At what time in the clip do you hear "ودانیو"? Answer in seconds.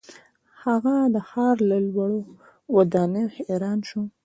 2.75-3.33